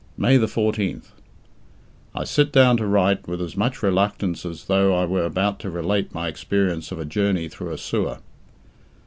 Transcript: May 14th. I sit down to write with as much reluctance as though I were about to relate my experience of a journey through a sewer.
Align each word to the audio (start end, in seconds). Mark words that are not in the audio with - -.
May 0.17 0.39
14th. 0.39 1.09
I 2.15 2.23
sit 2.23 2.51
down 2.51 2.75
to 2.77 2.87
write 2.87 3.27
with 3.27 3.39
as 3.39 3.55
much 3.55 3.83
reluctance 3.83 4.47
as 4.47 4.65
though 4.65 4.95
I 4.95 5.05
were 5.05 5.25
about 5.25 5.59
to 5.59 5.69
relate 5.69 6.11
my 6.11 6.27
experience 6.27 6.91
of 6.91 6.97
a 6.97 7.05
journey 7.05 7.47
through 7.47 7.69
a 7.69 7.77
sewer. 7.77 8.17